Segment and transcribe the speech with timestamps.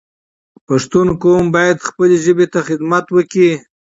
[0.67, 3.51] پښتون قوم باید خپله ژبه ته خدمت وکړی